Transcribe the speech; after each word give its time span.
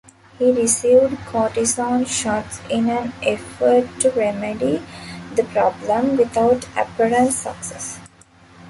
He 0.39 0.49
received 0.51 1.13
cortisone 1.27 2.07
shots 2.07 2.59
in 2.71 2.89
an 2.89 3.13
effort 3.21 3.87
to 3.99 4.09
remedy 4.09 4.81
the 5.35 5.43
problem, 5.43 6.17
without 6.17 6.65
apparent 6.75 7.33
success. 7.33 7.99